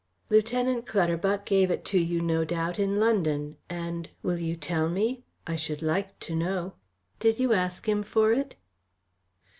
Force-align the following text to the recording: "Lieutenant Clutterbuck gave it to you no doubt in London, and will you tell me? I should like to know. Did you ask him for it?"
"Lieutenant 0.31 0.87
Clutterbuck 0.87 1.45
gave 1.45 1.69
it 1.69 1.85
to 1.85 1.99
you 1.99 2.21
no 2.21 2.43
doubt 2.43 2.79
in 2.79 2.99
London, 2.99 3.57
and 3.69 4.09
will 4.23 4.39
you 4.39 4.55
tell 4.55 4.89
me? 4.89 5.21
I 5.45 5.55
should 5.55 5.83
like 5.83 6.17
to 6.21 6.35
know. 6.35 6.73
Did 7.19 7.37
you 7.37 7.53
ask 7.53 7.87
him 7.87 8.01
for 8.01 8.33
it?" 8.33 8.55